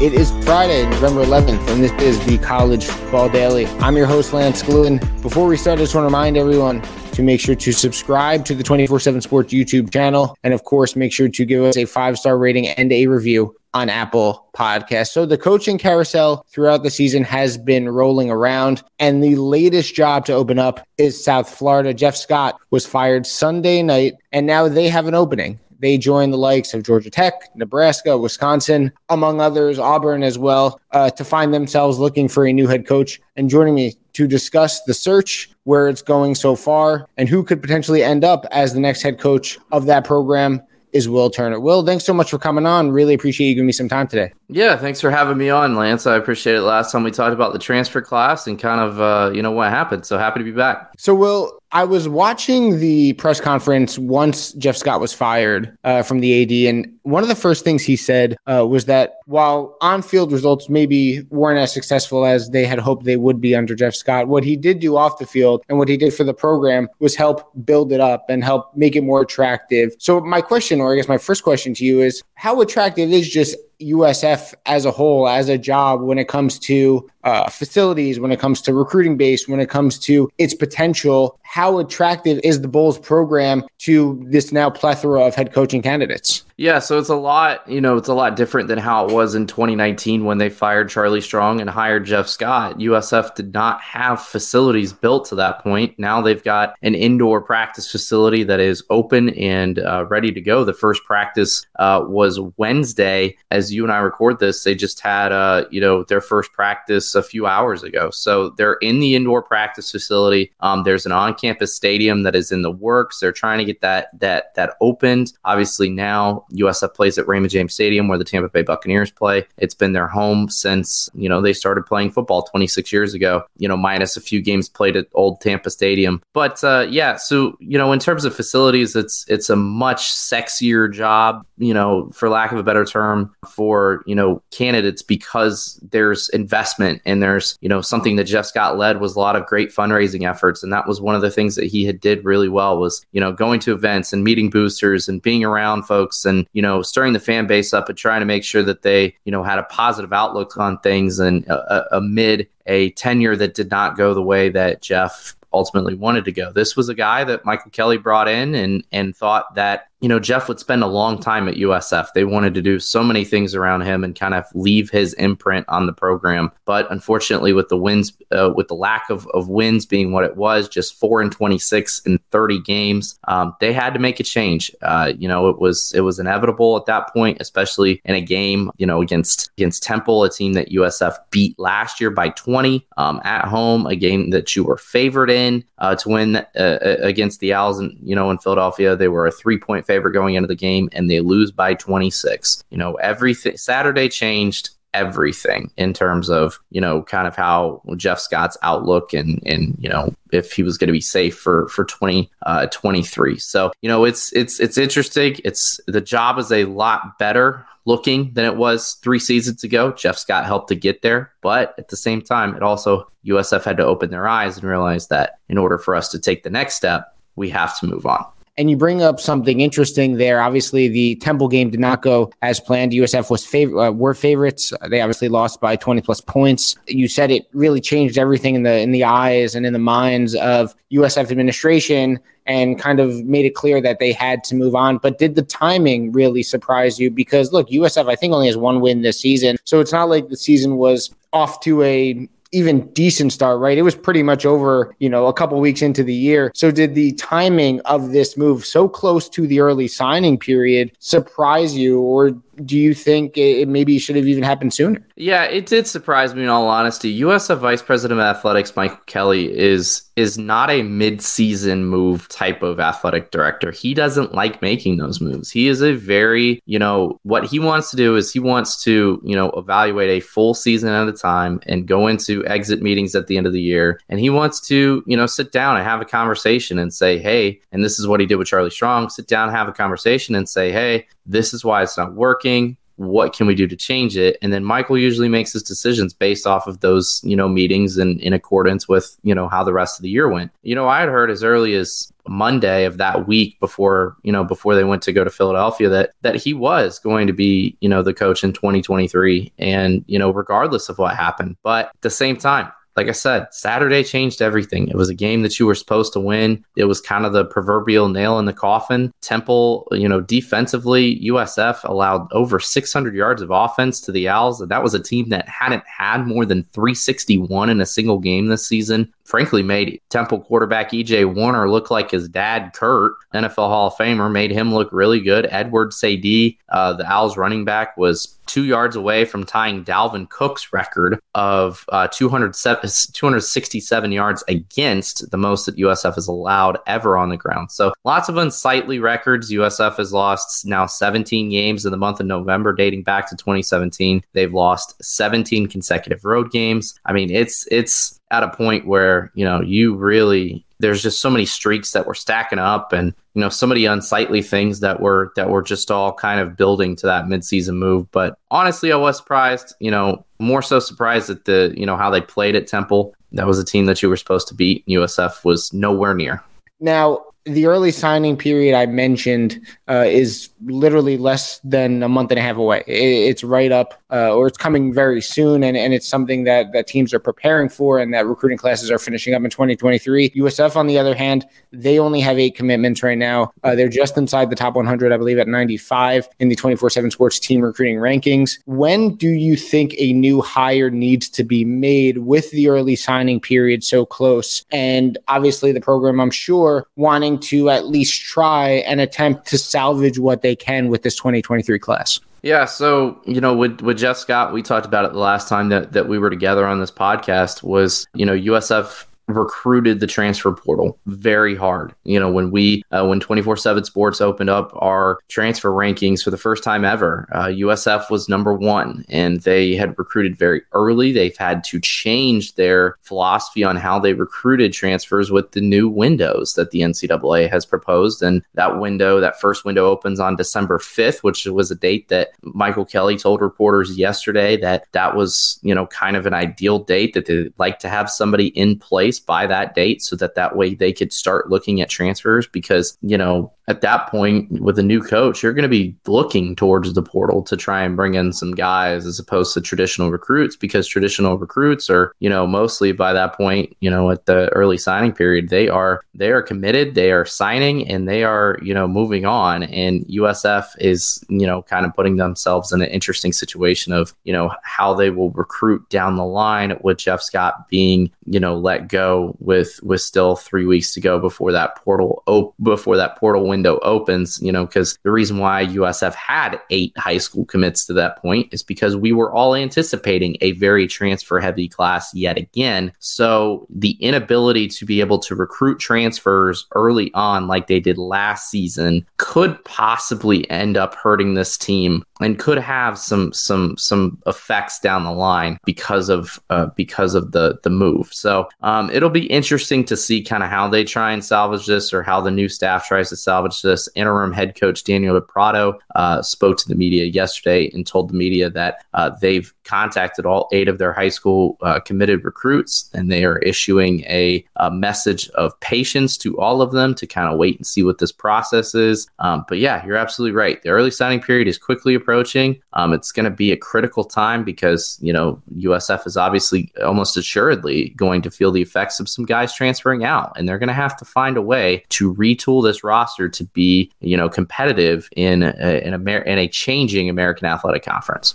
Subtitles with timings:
[0.00, 3.66] It is Friday, November 11th, and this is the College Football Daily.
[3.80, 4.98] I'm your host, Lance Glinn.
[5.20, 6.80] Before we start, I just want to remind everyone
[7.12, 10.38] to make sure to subscribe to the 24 7 Sports YouTube channel.
[10.42, 13.54] And of course, make sure to give us a five star rating and a review
[13.74, 15.10] on Apple Podcasts.
[15.10, 20.24] So the coaching carousel throughout the season has been rolling around, and the latest job
[20.24, 21.92] to open up is South Florida.
[21.92, 25.60] Jeff Scott was fired Sunday night, and now they have an opening.
[25.80, 31.10] They join the likes of Georgia Tech, Nebraska, Wisconsin, among others, Auburn as well, uh,
[31.10, 33.20] to find themselves looking for a new head coach.
[33.36, 37.62] And joining me to discuss the search, where it's going so far, and who could
[37.62, 40.60] potentially end up as the next head coach of that program
[40.92, 41.60] is Will Turner.
[41.60, 42.90] Will, thanks so much for coming on.
[42.90, 44.32] Really appreciate you giving me some time today.
[44.52, 46.06] Yeah, thanks for having me on, Lance.
[46.06, 46.62] I appreciate it.
[46.62, 49.70] Last time we talked about the transfer class and kind of, uh, you know, what
[49.70, 50.04] happened.
[50.04, 50.90] So happy to be back.
[50.98, 56.18] So, Will, I was watching the press conference once Jeff Scott was fired uh, from
[56.18, 60.32] the AD, and one of the first things he said uh, was that while on-field
[60.32, 64.26] results maybe weren't as successful as they had hoped they would be under Jeff Scott,
[64.26, 67.14] what he did do off the field and what he did for the program was
[67.14, 69.94] help build it up and help make it more attractive.
[69.98, 73.28] So, my question, or I guess my first question to you, is how attractive is
[73.30, 78.32] just USF as a whole, as a job, when it comes to uh, facilities, when
[78.32, 81.38] it comes to recruiting base, when it comes to its potential.
[81.42, 86.44] How attractive is the Bulls program to this now plethora of head coaching candidates?
[86.60, 89.34] Yeah, so it's a lot, you know, it's a lot different than how it was
[89.34, 92.78] in 2019 when they fired Charlie Strong and hired Jeff Scott.
[92.78, 95.98] USF did not have facilities built to that point.
[95.98, 100.62] Now they've got an indoor practice facility that is open and uh, ready to go.
[100.62, 103.38] The first practice uh, was Wednesday.
[103.50, 107.09] As you and I record this, they just had, uh, you know, their first practice
[107.14, 108.10] a few hours ago.
[108.10, 110.52] So they're in the indoor practice facility.
[110.60, 113.20] Um, there's an on-campus stadium that is in the works.
[113.20, 115.32] They're trying to get that that that opened.
[115.44, 119.46] Obviously now USF plays at Raymond James Stadium where the Tampa Bay Buccaneers play.
[119.58, 123.68] It's been their home since, you know, they started playing football 26 years ago, you
[123.68, 126.22] know, minus a few games played at old Tampa Stadium.
[126.32, 130.92] But uh, yeah, so, you know, in terms of facilities, it's it's a much sexier
[130.92, 136.28] job, you know, for lack of a better term, for, you know, candidates because there's
[136.30, 139.70] investment and there's, you know, something that Jeff Scott led was a lot of great
[139.70, 140.62] fundraising efforts.
[140.62, 143.20] And that was one of the things that he had did really well was, you
[143.20, 147.12] know, going to events and meeting boosters and being around folks and you know, stirring
[147.12, 149.64] the fan base up and trying to make sure that they, you know, had a
[149.64, 154.22] positive outlook on things and uh, uh amid a tenure that did not go the
[154.22, 156.52] way that Jeff ultimately wanted to go.
[156.52, 160.18] This was a guy that Michael Kelly brought in and and thought that you know,
[160.18, 162.08] Jeff would spend a long time at USF.
[162.14, 165.66] They wanted to do so many things around him and kind of leave his imprint
[165.68, 166.50] on the program.
[166.64, 170.36] But unfortunately, with the wins, uh, with the lack of, of wins being what it
[170.36, 174.74] was, just four and 26 in 30 games, um, they had to make a change.
[174.80, 178.70] Uh, you know, it was it was inevitable at that point, especially in a game,
[178.78, 183.20] you know, against against Temple, a team that USF beat last year by 20 um,
[183.24, 185.39] at home, a game that you were favored in
[185.78, 189.32] uh, to win uh, against the Owls, and you know, in Philadelphia, they were a
[189.32, 192.64] three point favorite going into the game and they lose by 26.
[192.70, 198.18] You know, everything Saturday changed everything in terms of you know kind of how Jeff
[198.18, 201.84] Scott's outlook and and you know if he was going to be safe for for
[201.84, 205.36] 2023 uh, so you know it's it's it's interesting.
[205.44, 209.92] It's the job is a lot better looking than it was 3 seasons ago.
[209.92, 213.76] Jeff Scott helped to get there but at the same time it also USF had
[213.76, 216.74] to open their eyes and realize that in order for us to take the next
[216.74, 218.26] step we have to move on
[218.60, 220.42] and you bring up something interesting there.
[220.42, 222.92] Obviously, the Temple game did not go as planned.
[222.92, 224.70] USF was fav- uh, were favorites.
[224.90, 226.76] They obviously lost by 20 plus points.
[226.86, 230.34] You said it really changed everything in the in the eyes and in the minds
[230.34, 234.98] of USF administration and kind of made it clear that they had to move on.
[234.98, 237.10] But did the timing really surprise you?
[237.10, 240.28] Because look, USF I think only has one win this season, so it's not like
[240.28, 243.78] the season was off to a even decent start, right?
[243.78, 246.50] It was pretty much over, you know, a couple weeks into the year.
[246.54, 251.76] So did the timing of this move so close to the early signing period surprise
[251.76, 252.32] you or
[252.64, 255.04] do you think it maybe should have even happened sooner?
[255.16, 257.20] Yeah, it did surprise me in all honesty.
[257.20, 262.78] USF Vice President of Athletics Michael Kelly is is not a mid-season move type of
[262.78, 263.70] athletic director.
[263.70, 265.50] He doesn't like making those moves.
[265.50, 269.20] He is a very, you know, what he wants to do is he wants to,
[269.24, 273.28] you know, evaluate a full season at a time and go into exit meetings at
[273.28, 273.98] the end of the year.
[274.10, 277.60] And he wants to, you know, sit down and have a conversation and say, "Hey,"
[277.72, 280.48] and this is what he did with Charlie Strong, sit down, have a conversation and
[280.48, 282.76] say, "Hey, this is why it's not working.
[282.96, 284.36] What can we do to change it?
[284.42, 288.20] And then michael usually makes his decisions based off of those you know meetings and
[288.20, 290.50] in accordance with you know how the rest of the year went.
[290.62, 294.44] You know i had heard as early as monday of that week before you know
[294.44, 297.88] before they went to go to philadelphia that that he was going to be you
[297.88, 301.56] know the coach in 2023 and you know regardless of what happened.
[301.62, 304.86] But at the same time like I said, Saturday changed everything.
[304.88, 306.62] It was a game that you were supposed to win.
[306.76, 309.10] It was kind of the proverbial nail in the coffin.
[309.22, 314.82] Temple, you know, defensively, USF allowed over 600 yards of offense to the Owls, that
[314.82, 319.10] was a team that hadn't had more than 361 in a single game this season
[319.30, 324.30] frankly made Temple quarterback EJ Warner look like his dad, Kurt, NFL Hall of Famer,
[324.30, 325.46] made him look really good.
[325.50, 330.72] Edward Saydee, uh, the Owls running back, was two yards away from tying Dalvin Cook's
[330.72, 337.36] record of uh, 267 yards against the most that USF has allowed ever on the
[337.36, 337.70] ground.
[337.70, 339.52] So lots of unsightly records.
[339.52, 344.24] USF has lost now 17 games in the month of November, dating back to 2017.
[344.32, 346.98] They've lost 17 consecutive road games.
[347.04, 351.28] I mean, it's it's at a point where you know you really there's just so
[351.28, 355.32] many streaks that were stacking up and you know so many unsightly things that were
[355.36, 358.10] that were just all kind of building to that midseason move.
[358.10, 362.10] But honestly i was surprised you know more so surprised at the you know how
[362.10, 363.14] they played at temple.
[363.32, 364.84] That was a team that you were supposed to beat.
[364.86, 366.42] Usf was nowhere near.
[366.80, 372.38] Now the early signing period I mentioned uh, is literally less than a month and
[372.38, 372.84] a half away.
[372.86, 376.86] it's right up, uh, or it's coming very soon, and, and it's something that, that
[376.86, 380.30] teams are preparing for and that recruiting classes are finishing up in 2023.
[380.30, 383.52] USF, on the other hand, they only have eight commitments right now.
[383.64, 387.10] Uh, they're just inside the top 100, I believe, at 95 in the 24 7
[387.10, 388.58] sports team recruiting rankings.
[388.66, 393.40] When do you think a new hire needs to be made with the early signing
[393.40, 394.64] period so close?
[394.70, 400.18] And obviously, the program, I'm sure, wanting to at least try and attempt to salvage
[400.18, 402.20] what they can with this 2023 class.
[402.42, 405.68] Yeah, so you know, with with Jeff Scott, we talked about it the last time
[405.68, 407.62] that that we were together on this podcast.
[407.62, 409.04] Was you know USF
[409.36, 411.94] recruited the transfer portal very hard.
[412.04, 416.36] You know, when we uh, when 24/7 Sports opened up our transfer rankings for the
[416.36, 421.12] first time ever, uh, USF was number 1 and they had recruited very early.
[421.12, 426.54] They've had to change their philosophy on how they recruited transfers with the new windows
[426.54, 431.22] that the NCAA has proposed and that window, that first window opens on December 5th,
[431.22, 435.86] which was a date that Michael Kelly told reporters yesterday that that was, you know,
[435.86, 439.74] kind of an ideal date that they'd like to have somebody in place by that
[439.74, 443.82] date so that that way they could start looking at transfers because, you know, at
[443.82, 447.56] that point with a new coach, you're going to be looking towards the portal to
[447.56, 452.12] try and bring in some guys as opposed to traditional recruits because traditional recruits are,
[452.18, 456.04] you know, mostly by that point, you know, at the early signing period, they are
[456.14, 459.62] they are committed, they are signing and they are, you know, moving on.
[459.62, 464.32] And USF is, you know, kind of putting themselves in an interesting situation of, you
[464.32, 468.88] know, how they will recruit down the line with Jeff Scott being, you know, let
[468.88, 468.99] go
[469.38, 473.60] with with still 3 weeks to go before that portal op- before that portal window
[473.60, 477.92] window opens, you know, because the reason why USF had eight high school commits to
[477.94, 482.92] that point is because we were all anticipating a very transfer heavy class yet again.
[482.98, 488.50] So the inability to be able to recruit transfers early on, like they did last
[488.50, 494.78] season, could possibly end up hurting this team and could have some some some effects
[494.80, 498.12] down the line because of uh, because of the the move.
[498.12, 501.92] So um, it'll be interesting to see kind of how they try and salvage this,
[501.92, 503.88] or how the new staff tries to salvage this.
[503.94, 508.50] Interim head coach Daniel Prado uh, spoke to the media yesterday and told the media
[508.50, 513.24] that uh, they've contacted all eight of their high school uh, committed recruits, and they
[513.24, 517.56] are issuing a, a, message of patience to all of them to kind of wait
[517.56, 519.08] and see what this process is.
[519.20, 520.60] Um, but yeah, you're absolutely right.
[520.62, 522.60] The early signing period is quickly approaching.
[522.72, 527.16] Um, it's going to be a critical time because, you know, USF is obviously almost
[527.16, 530.32] assuredly going to feel the effects of some guys transferring out.
[530.36, 533.90] And they're going to have to find a way to retool this roster to be,
[534.00, 538.34] you know, competitive in a, in, Amer- in a changing American Athletic Conference.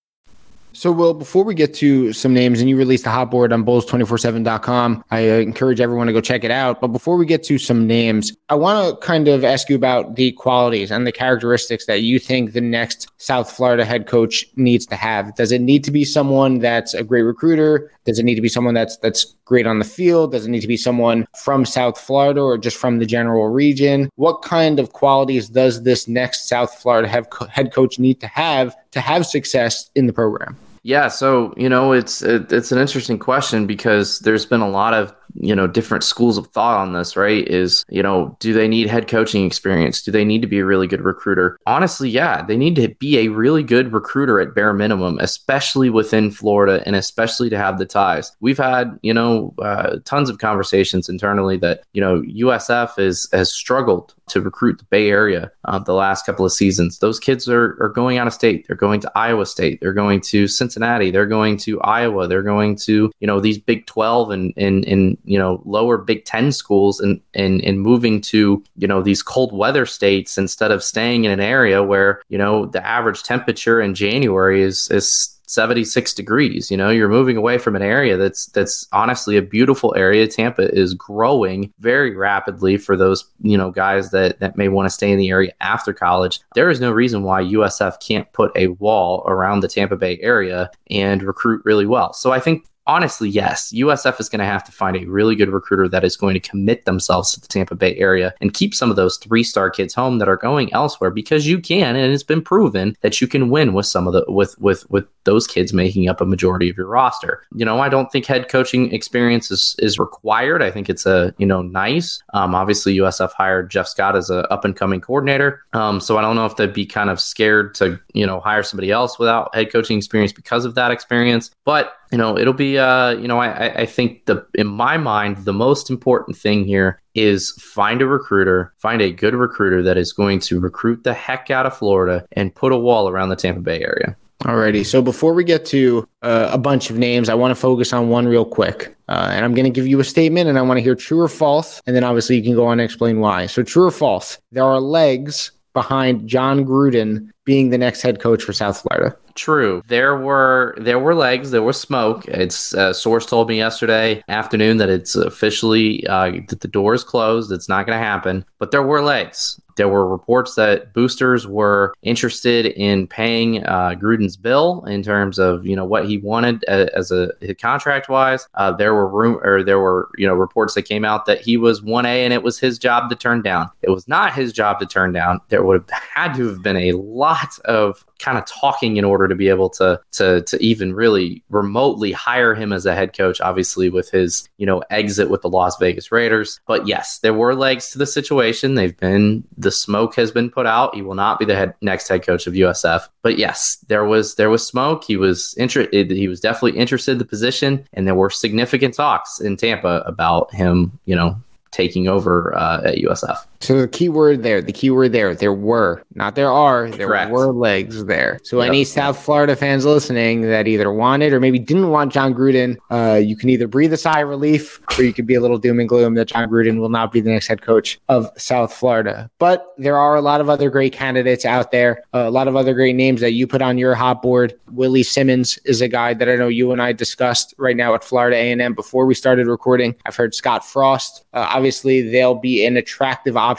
[0.73, 3.65] So, Will, before we get to some names, and you released a hot board on
[3.65, 6.79] Bulls247.com, I encourage everyone to go check it out.
[6.79, 10.15] But before we get to some names, I want to kind of ask you about
[10.15, 14.85] the qualities and the characteristics that you think the next South Florida head coach needs
[14.87, 15.35] to have.
[15.35, 17.91] Does it need to be someone that's a great recruiter?
[18.05, 20.31] Does it need to be someone that's that's great on the field?
[20.31, 24.09] Does it need to be someone from South Florida or just from the general region?
[24.15, 29.01] What kind of qualities does this next South Florida head coach need to have to
[29.01, 30.57] have success in the program?
[30.83, 34.95] Yeah, so you know it's it, it's an interesting question because there's been a lot
[34.95, 37.47] of you know different schools of thought on this right?
[37.47, 40.01] Is you know do they need head coaching experience?
[40.01, 41.59] Do they need to be a really good recruiter?
[41.67, 46.31] Honestly yeah they need to be a really good recruiter at bare minimum especially within
[46.31, 48.35] florida and especially to have the ties.
[48.39, 53.53] We've had you know uh, tons of conversations internally that you know usf is has
[53.53, 56.99] struggled to recruit the bay area uh, the last couple of seasons.
[56.99, 58.65] Those kids are, are going out of state.
[58.67, 59.79] They're going to iowa state.
[59.81, 61.11] They're going to cincinnati.
[61.11, 62.27] They're going to iowa.
[62.27, 66.25] They're going to you know these big 12 and and, and you know lower Big
[66.25, 70.83] Ten schools and and and moving to you know these cold weather states instead of
[70.83, 76.13] staying in an area where you know the average temperature in January is is 76
[76.13, 80.27] degrees you know you're moving away from an area that's that's honestly a beautiful area.
[80.27, 84.89] Tampa is growing very rapidly for those you know guys that that may want to
[84.89, 86.39] stay in the area after college.
[86.55, 90.69] There is no reason why usf can't put a wall around the tampa bay area
[90.89, 92.13] and recruit really well.
[92.13, 95.49] So i think honestly, yes, USF is going to have to find a really good
[95.49, 98.89] recruiter that is going to commit themselves to the Tampa Bay area and keep some
[98.89, 102.21] of those three star kids home that are going elsewhere because you can, and it's
[102.21, 105.71] been proven that you can win with some of the with with with those kids
[105.71, 107.43] making up a majority of your roster.
[107.55, 110.61] You know, I don't think head coaching experience is is required.
[110.61, 112.21] I think it's a you know nice.
[112.33, 116.21] Um, obviously, USF hired Jeff Scott as a up and coming coordinator, um, so I
[116.21, 119.55] don't know if they'd be kind of scared to you know hire somebody else without
[119.55, 123.39] head coaching experience because of that experience, but you know, it'll be, uh, you know,
[123.39, 128.07] I, I think the, in my mind, the most important thing here is find a
[128.07, 132.25] recruiter, find a good recruiter that is going to recruit the heck out of Florida
[132.33, 134.15] and put a wall around the Tampa Bay area.
[134.43, 134.83] Alrighty.
[134.83, 138.09] So before we get to uh, a bunch of names, I want to focus on
[138.09, 138.95] one real quick.
[139.07, 141.21] Uh, and I'm going to give you a statement and I want to hear true
[141.21, 141.79] or false.
[141.85, 143.45] And then obviously you can go on and explain why.
[143.45, 148.43] So true or false, there are legs behind Jon Gruden being the next head coach
[148.43, 149.15] for South Florida.
[149.35, 149.81] True.
[149.87, 151.51] There were there were legs.
[151.51, 152.27] There was smoke.
[152.27, 157.03] It's uh, source told me yesterday afternoon that it's officially uh, that the door is
[157.03, 157.51] closed.
[157.51, 158.45] It's not going to happen.
[158.57, 159.59] But there were legs.
[159.77, 165.65] There were reports that boosters were interested in paying uh, Gruden's bill in terms of
[165.65, 168.47] you know what he wanted as a contract wise.
[168.55, 171.57] Uh, there were room or there were you know reports that came out that he
[171.57, 173.69] was one A and it was his job to turn down.
[173.81, 175.39] It was not his job to turn down.
[175.49, 179.27] There would have had to have been a lot of kind of talking in order
[179.27, 183.41] to be able to to to even really remotely hire him as a head coach.
[183.41, 186.59] Obviously, with his you know exit with the Las Vegas Raiders.
[186.65, 188.75] But yes, there were legs to the situation.
[188.75, 190.95] They've been the smoke has been put out.
[190.95, 193.07] He will not be the head, next head coach of USF.
[193.21, 195.03] But yes, there was there was smoke.
[195.03, 196.11] He was interested.
[196.11, 200.53] He was definitely interested in the position, and there were significant talks in Tampa about
[200.53, 200.99] him.
[201.05, 203.45] You know, taking over uh, at USF.
[203.61, 207.07] So the key word there, the key word there, there were, not there are, there
[207.07, 207.31] Correct.
[207.31, 208.39] were legs there.
[208.43, 208.69] So yep.
[208.69, 213.17] any South Florida fans listening that either wanted or maybe didn't want Jon Gruden, uh,
[213.17, 215.79] you can either breathe a sigh of relief or you could be a little doom
[215.79, 219.29] and gloom that Jon Gruden will not be the next head coach of South Florida.
[219.37, 222.55] But there are a lot of other great candidates out there, uh, a lot of
[222.55, 224.59] other great names that you put on your hot board.
[224.71, 228.03] Willie Simmons is a guy that I know you and I discussed right now at
[228.03, 229.95] Florida A&M before we started recording.
[230.05, 231.25] I've heard Scott Frost.
[231.33, 233.50] Uh, obviously they'll be an attractive option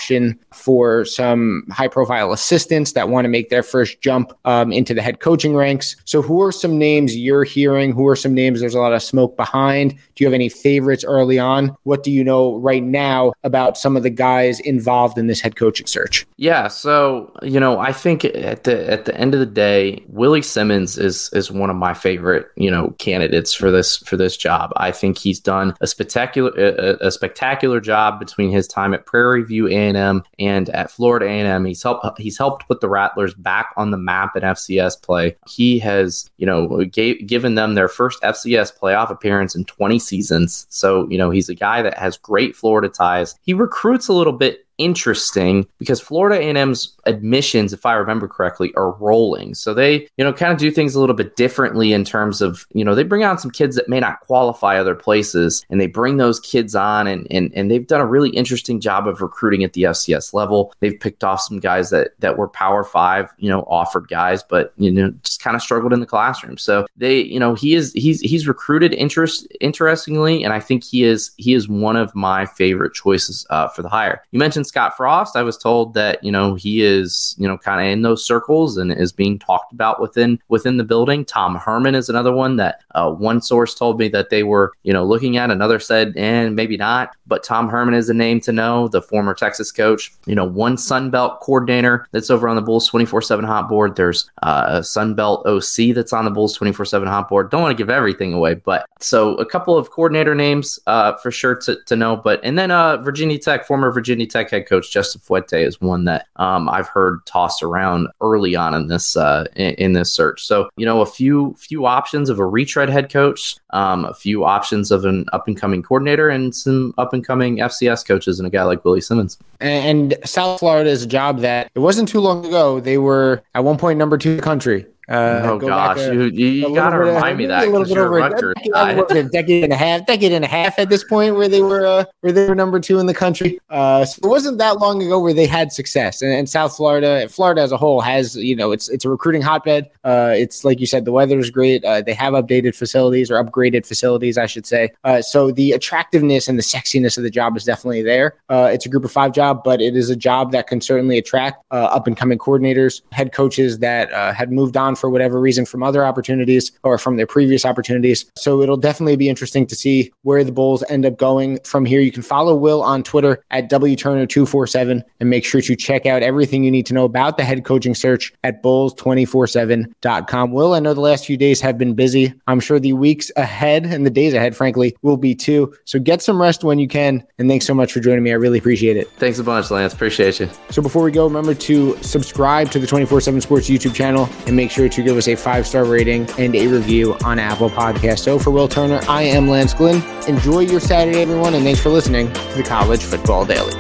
[0.52, 5.02] for some high profile assistants that want to make their first jump um, into the
[5.02, 5.96] head coaching ranks.
[6.04, 7.92] So, who are some names you're hearing?
[7.92, 9.92] Who are some names there's a lot of smoke behind?
[9.92, 11.76] Do you have any favorites early on?
[11.84, 15.56] What do you know right now about some of the guys involved in this head
[15.56, 16.26] coaching search?
[16.36, 20.42] Yeah, so you know, I think at the at the end of the day, Willie
[20.42, 24.72] Simmons is is one of my favorite you know candidates for this for this job.
[24.76, 29.44] I think he's done a spectacular a, a spectacular job between his time at Prairie
[29.44, 31.64] View A&M and at Florida A&M.
[31.64, 35.36] He's helped he's helped put the Rattlers back on the map in FCS play.
[35.48, 40.66] He has you know gave, given them their first FCS playoff appearance in 20 seasons.
[40.70, 43.34] So you know he's a guy that has great Florida ties.
[43.42, 48.92] He recruits a little bit interesting because Florida A&M's admissions, if I remember correctly, are
[48.92, 49.54] rolling.
[49.54, 52.66] So they, you know, kind of do things a little bit differently in terms of,
[52.72, 55.86] you know, they bring on some kids that may not qualify other places and they
[55.86, 59.64] bring those kids on and and, and they've done a really interesting job of recruiting
[59.64, 60.74] at the FCS level.
[60.80, 64.72] They've picked off some guys that that were power five, you know, offered guys, but
[64.76, 66.58] you know, just kind of struggled in the classroom.
[66.58, 71.04] So they, you know, he is he's he's recruited interest interestingly, and I think he
[71.04, 74.22] is he is one of my favorite choices uh, for the hire.
[74.30, 77.78] You mentioned Scott Frost, I was told that you know he is you know kind
[77.78, 81.26] of in those circles and is being talked about within within the building.
[81.26, 84.92] Tom Herman is another one that uh, one source told me that they were you
[84.94, 85.50] know looking at.
[85.50, 87.14] Another said, and eh, maybe not.
[87.26, 88.88] But Tom Herman is a name to know.
[88.88, 90.10] The former Texas coach.
[90.24, 93.68] You know, one Sun Belt coordinator that's over on the Bulls twenty four seven hot
[93.68, 93.96] board.
[93.96, 97.50] There's uh, a Sun Belt OC that's on the Bulls twenty four seven hot board.
[97.50, 101.30] Don't want to give everything away, but so a couple of coordinator names uh, for
[101.30, 102.16] sure to, to know.
[102.16, 105.80] But and then uh, Virginia Tech, former Virginia Tech head head coach Justin Fuente is
[105.80, 110.12] one that um, I've heard tossed around early on in this uh, in, in, this
[110.12, 110.44] search.
[110.44, 114.44] So you know, a few few options of a retread head coach, um, a few
[114.44, 118.46] options of an up and coming coordinator, and some up and coming FCS coaches, and
[118.46, 119.38] a guy like Willie Simmons.
[119.60, 123.64] And South Florida is a job that it wasn't too long ago they were at
[123.64, 124.86] one point number two country.
[125.12, 128.92] Uh, oh gosh, a, you, you gotta remind me that because you're a Rutgers guy.
[128.92, 131.84] A decade and a half, decade and a half at this point, where they were
[131.84, 133.60] uh, where they were number two in the country.
[133.68, 136.22] Uh, so it wasn't that long ago where they had success.
[136.22, 139.42] And, and, South Florida, Florida as a whole, has you know it's it's a recruiting
[139.42, 139.90] hotbed.
[140.02, 141.84] Uh, it's like you said, the weather is great.
[141.84, 144.92] Uh, they have updated facilities or upgraded facilities, I should say.
[145.04, 148.36] Uh, so the attractiveness and the sexiness of the job is definitely there.
[148.48, 151.18] Uh, it's a group of five job, but it is a job that can certainly
[151.18, 155.40] attract uh, up and coming coordinators, head coaches that uh, had moved on for whatever
[155.40, 158.24] reason from other opportunities or from their previous opportunities.
[158.36, 162.00] So it'll definitely be interesting to see where the Bulls end up going from here.
[162.00, 166.62] You can follow Will on Twitter at WTurner247 and make sure to check out everything
[166.62, 170.52] you need to know about the head coaching search at Bulls247.com.
[170.52, 172.32] Will, I know the last few days have been busy.
[172.46, 175.74] I'm sure the weeks ahead and the days ahead, frankly, will be too.
[175.84, 177.26] So get some rest when you can.
[177.38, 178.30] And thanks so much for joining me.
[178.30, 179.10] I really appreciate it.
[179.16, 179.92] Thanks a bunch, Lance.
[179.92, 180.48] Appreciate you.
[180.70, 184.54] So before we go, remember to subscribe to the 24 7 Sports YouTube channel and
[184.54, 187.70] make sure to give us us a five star rating and a review on Apple
[187.70, 188.20] Podcast.
[188.20, 190.02] So for Will Turner, I am Lance Glinn.
[190.28, 193.72] Enjoy your Saturday, everyone, and thanks for listening to the College Football Daily.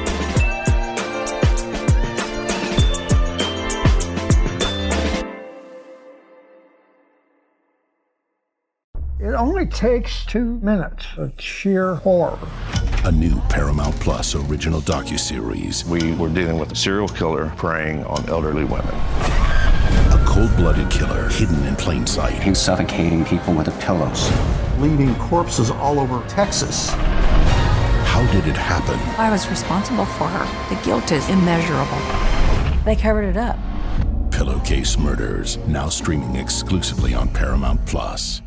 [9.18, 12.38] It only takes two minutes of sheer horror.
[13.04, 15.84] A new Paramount Plus original docuseries.
[15.84, 18.94] We were dealing with a serial killer preying on elderly women
[20.32, 22.42] cold-blooded killer hidden in plain sight.
[22.42, 24.30] He's suffocating people with pillows.
[24.78, 26.88] Leaving corpses all over Texas.
[28.08, 28.98] How did it happen?
[29.18, 30.74] I was responsible for her.
[30.74, 31.98] The guilt is immeasurable.
[32.84, 33.58] They covered it up.
[34.30, 38.41] Pillowcase Murders, now streaming exclusively on Paramount Plus.